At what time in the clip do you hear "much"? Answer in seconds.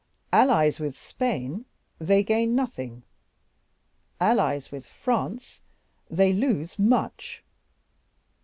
6.79-7.43